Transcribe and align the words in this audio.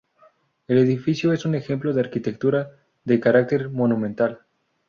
El 0.67 0.79
edificio 0.79 1.31
es 1.31 1.45
un 1.45 1.53
ejemplo 1.53 1.93
de 1.93 2.01
arquitectura 2.01 2.71
de 3.05 3.19
carácter 3.19 3.69
monumental. 3.69 4.39